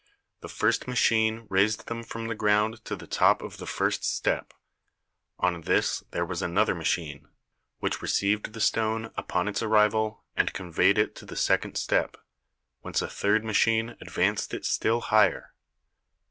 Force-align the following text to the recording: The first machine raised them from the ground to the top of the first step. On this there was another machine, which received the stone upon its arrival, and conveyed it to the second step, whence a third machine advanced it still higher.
The 0.39 0.49
first 0.49 0.87
machine 0.87 1.45
raised 1.47 1.85
them 1.85 2.01
from 2.01 2.25
the 2.27 2.33
ground 2.33 2.83
to 2.85 2.95
the 2.95 3.05
top 3.05 3.43
of 3.43 3.57
the 3.57 3.67
first 3.67 4.03
step. 4.03 4.51
On 5.37 5.61
this 5.61 5.99
there 6.09 6.25
was 6.25 6.41
another 6.41 6.73
machine, 6.73 7.27
which 7.77 8.01
received 8.01 8.53
the 8.53 8.61
stone 8.61 9.11
upon 9.15 9.47
its 9.47 9.61
arrival, 9.61 10.23
and 10.35 10.53
conveyed 10.53 10.97
it 10.97 11.13
to 11.17 11.25
the 11.27 11.35
second 11.35 11.75
step, 11.75 12.17
whence 12.79 13.03
a 13.03 13.07
third 13.07 13.43
machine 13.45 13.89
advanced 14.01 14.55
it 14.55 14.65
still 14.65 15.01
higher. 15.01 15.53